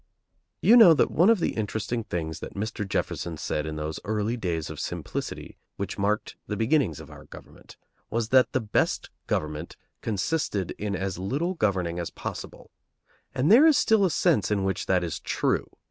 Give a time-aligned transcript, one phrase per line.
[0.61, 2.89] You know that one of the interesting things that Mr.
[2.89, 7.77] Jefferson said in those early days of simplicity which marked the beginnings of our government
[8.09, 12.71] was that the best government consisted in as little governing as possible.
[13.35, 15.69] And there is still a sense in which that is true.